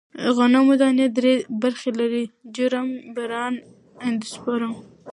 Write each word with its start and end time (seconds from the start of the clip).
غنمو 0.35 0.73
دانې 0.81 1.07
درې 1.17 1.33
برخې 1.61 1.91
لري: 1.99 2.23
جرم، 2.55 2.89
بران، 3.15 3.53
اندوسپرم. 4.05 4.73